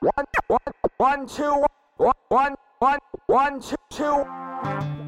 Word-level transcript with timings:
one, 0.00 0.26
one, 0.46 0.58
one, 0.96 1.26
two, 1.26 1.64
one, 1.96 2.12
one, 2.28 2.54
one, 2.78 2.98
one, 3.26 3.60
two, 3.60 3.76
two. 3.90 5.01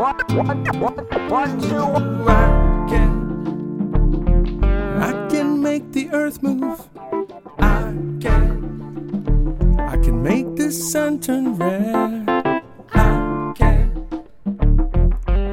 One, 0.00 0.16
one, 0.30 0.64
one, 0.80 0.96
one, 1.28 1.60
two, 1.60 1.84
one. 1.84 2.26
I 2.26 2.86
can, 2.88 4.64
I 4.98 5.28
can 5.28 5.62
make 5.62 5.92
the 5.92 6.08
earth 6.10 6.42
move. 6.42 6.88
I 7.58 7.92
can, 8.18 9.76
I 9.78 9.98
can 9.98 10.22
make 10.22 10.56
the 10.56 10.72
sun 10.72 11.20
turn 11.20 11.54
red. 11.56 12.26
I 12.94 13.52
can, 13.54 14.24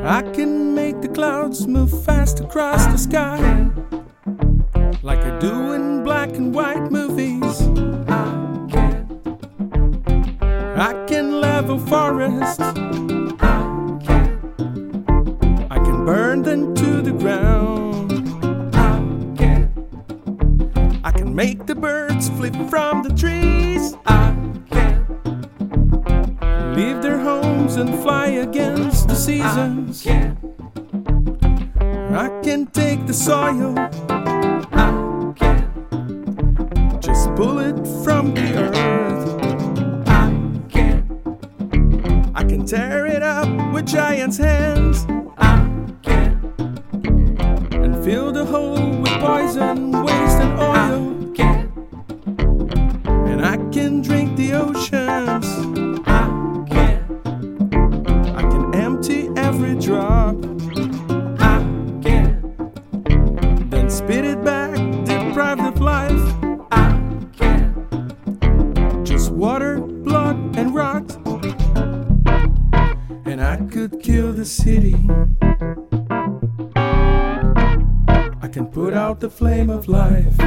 I 0.05 0.21
can 0.21 0.73
make 0.73 1.01
the 1.01 1.09
clouds 1.09 1.67
move 1.67 1.91
fast 2.05 2.39
across 2.39 2.85
the 2.85 2.97
sky, 2.97 3.69
like 5.03 5.19
I 5.25 5.37
do 5.39 5.73
in 5.73 6.05
black 6.05 6.29
and 6.37 6.55
white 6.55 6.89
movies. 6.89 7.63
I 8.07 8.65
can, 8.71 9.19
I 10.77 11.05
can 11.05 11.41
level 11.41 11.77
forests. 11.79 12.66
Make 21.47 21.65
the 21.65 21.75
birds 21.75 22.27
flip 22.31 22.53
from 22.69 23.03
the 23.03 23.13
trees. 23.23 23.95
I 24.05 24.35
can. 24.69 25.05
Leave 26.75 27.01
their 27.01 27.19
homes 27.19 27.77
and 27.77 27.97
fly 28.03 28.27
against 28.47 29.07
the 29.07 29.15
seasons. 29.15 30.05
I 30.05 30.09
can. 30.09 30.29
I 32.23 32.27
can 32.43 32.65
take 32.65 33.07
the 33.07 33.13
soil. 33.13 33.73
I 33.79 35.33
can. 35.37 36.99
Just 36.99 37.33
pull 37.35 37.59
it 37.59 37.77
from 38.03 38.33
the 38.33 38.47
earth. 38.63 38.77
I 40.19 40.23
can. 40.73 40.97
I 42.35 42.43
can 42.43 42.65
tear 42.65 43.05
it 43.05 43.23
up 43.23 43.47
with 43.73 43.85
giants' 43.87 44.37
hands. 44.37 45.05
I 45.37 45.55
can. 46.03 46.31
And 47.71 48.03
fill 48.03 48.33
the 48.33 48.43
hole 48.43 48.99
with 48.99 49.17
poison, 49.21 49.96
spit 64.07 64.23
it 64.23 64.41
back, 64.41 64.73
deprived 65.03 65.59
of 65.59 65.81
life. 65.81 66.33
I 66.71 66.97
can't. 67.35 69.05
Just 69.05 69.31
water, 69.31 69.81
blood, 69.81 70.37
and 70.55 70.73
rot. 70.73 71.11
And 73.25 73.43
I 73.43 73.57
could 73.69 73.99
kill 74.01 74.31
the 74.31 74.45
city. 74.45 74.95
I 78.41 78.47
can 78.47 78.67
put 78.71 78.93
out 78.93 79.19
the 79.19 79.29
flame 79.29 79.69
of 79.69 79.89
life. 79.89 80.39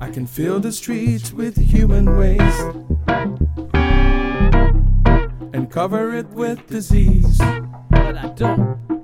I 0.00 0.08
can 0.12 0.24
fill 0.24 0.60
the 0.60 0.70
streets 0.70 1.32
with 1.32 1.56
human 1.56 2.16
waste 2.16 2.76
and 5.52 5.68
cover 5.68 6.14
it 6.14 6.28
with 6.28 6.64
disease. 6.68 7.38
But 7.90 8.16
I 8.16 8.28
don't. 8.36 8.97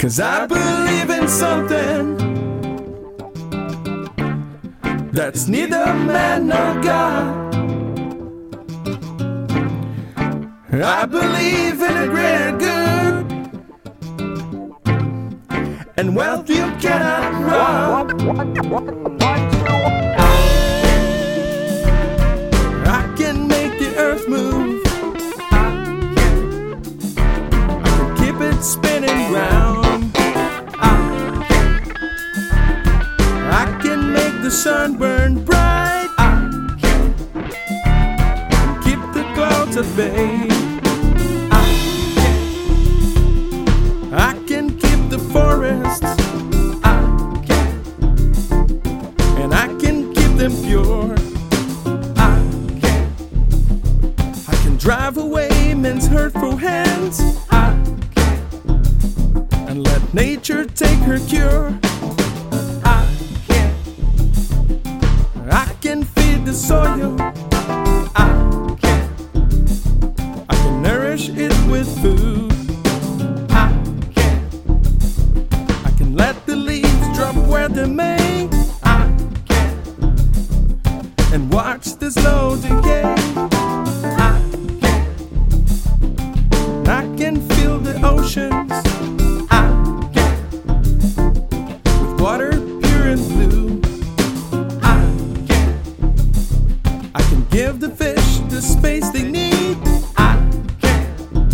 Cause 0.00 0.18
I 0.18 0.46
believe 0.46 1.10
in 1.10 1.28
something 1.28 2.16
that's 5.12 5.46
neither 5.46 5.92
man 5.92 6.46
nor 6.46 6.82
God. 6.82 7.54
I 10.72 11.04
believe 11.04 11.82
in 11.82 11.96
a 11.98 12.06
greater 12.06 12.56
good 12.56 13.30
and 15.98 16.16
wealth 16.16 16.48
you 16.48 16.64
cannot 16.80 17.34
rob. 17.44 18.89
At 39.80 39.96
bay. 39.96 40.46
I 44.12 44.32
can 44.46 44.76
keep 44.78 45.08
the 45.08 45.18
forests. 45.32 46.04
And 49.40 49.54
I 49.54 49.68
can 49.78 50.12
keep 50.12 50.32
them 50.36 50.52
pure. 50.64 51.14
I 52.16 52.36
can. 52.80 53.12
I 54.48 54.54
can 54.62 54.76
drive 54.76 55.16
away 55.16 55.74
men's 55.74 56.06
hurtful 56.06 56.56
hands. 56.56 57.20
I 57.50 57.72
can. 58.14 59.48
And 59.68 59.84
let 59.84 60.02
nature 60.12 60.66
take 60.66 60.98
her 61.10 61.18
cure. 61.20 61.72
I 62.84 63.06
can. 63.48 63.74
I 65.50 65.72
can 65.80 66.04
feed 66.04 66.44
the 66.44 66.52
soil. 66.52 67.39
And 81.40 81.52
watch 81.52 81.94
the 81.94 82.10
slow 82.10 82.56
decay. 82.56 83.02
I 84.18 84.38
can, 84.80 85.00
I 86.86 87.16
can 87.16 87.40
feel 87.50 87.78
the 87.78 87.98
oceans. 88.04 88.72
I 89.50 89.66
can, 90.12 90.36
with 92.00 92.20
water 92.20 92.52
pure 92.82 93.06
and 93.14 93.24
blue. 93.32 93.80
I 94.82 95.00
can, 95.48 97.10
I 97.14 97.22
can 97.22 97.44
give 97.50 97.80
the 97.80 97.90
fish 97.90 98.38
the 98.54 98.60
space 98.60 99.08
they 99.10 99.22
need. 99.22 99.78
I 100.18 100.36
can, 100.80 101.48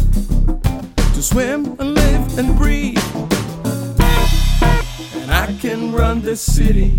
to 1.14 1.22
swim 1.22 1.76
and 1.78 1.94
live 1.94 2.38
and 2.38 2.56
breathe. 2.56 2.98
And 5.14 5.30
I 5.30 5.56
can 5.60 5.92
run 5.92 6.22
this 6.22 6.40
city 6.40 6.98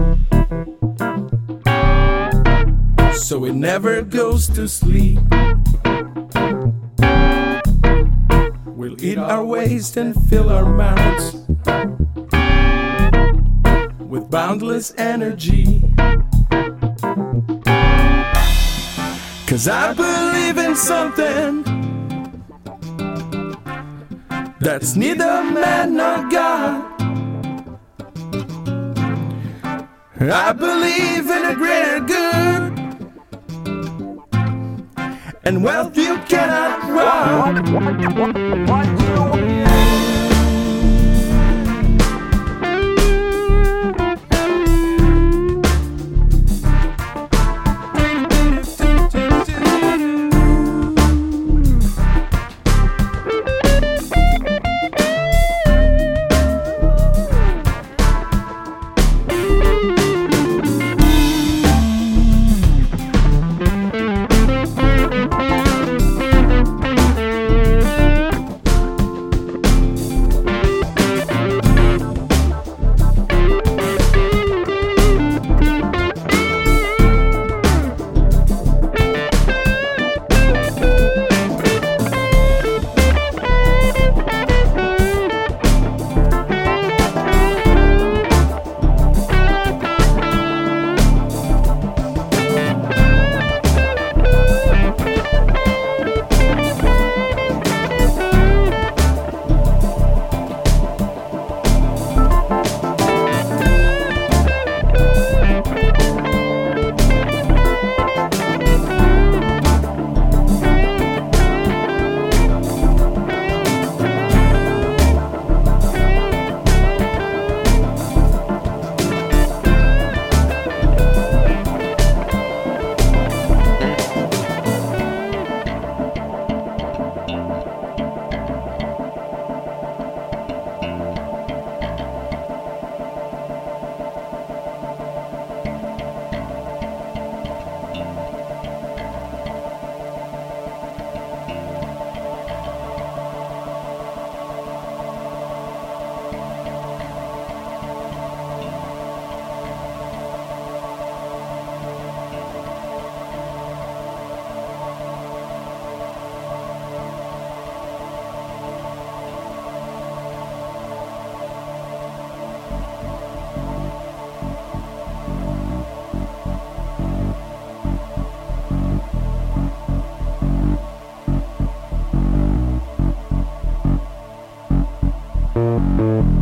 so 3.17 3.45
it 3.45 3.53
never 3.53 4.01
goes 4.01 4.47
to 4.47 4.67
sleep. 4.67 5.19
We'll 8.65 9.03
eat 9.03 9.17
our 9.17 9.43
waste 9.43 9.97
and 9.97 10.15
fill 10.29 10.49
our 10.49 10.65
mouths 10.65 11.33
with 13.99 14.29
boundless 14.29 14.93
energy. 14.97 15.81
Cause 19.47 19.67
I 19.67 19.93
believe 19.93 20.57
in 20.57 20.75
something 20.75 21.63
that's 24.59 24.95
neither 24.95 25.43
man 25.43 25.95
nor 25.95 26.29
God. 26.29 26.93
I 30.19 30.51
believe 30.51 31.29
in 31.29 31.45
a 31.45 31.55
greater 31.55 31.99
good 32.01 32.76
and 35.47 35.63
wealth 35.63 35.95
you 35.95 36.17
cannot 36.27 36.91
rob. 36.91 38.96